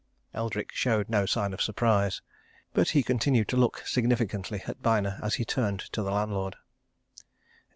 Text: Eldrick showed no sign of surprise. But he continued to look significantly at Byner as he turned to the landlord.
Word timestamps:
Eldrick 0.33 0.71
showed 0.73 1.09
no 1.09 1.27
sign 1.27 1.53
of 1.53 1.61
surprise. 1.61 2.23
But 2.73 2.89
he 2.89 3.03
continued 3.03 3.47
to 3.49 3.55
look 3.55 3.85
significantly 3.85 4.63
at 4.65 4.81
Byner 4.81 5.19
as 5.21 5.35
he 5.35 5.45
turned 5.45 5.81
to 5.91 6.01
the 6.01 6.09
landlord. 6.11 6.55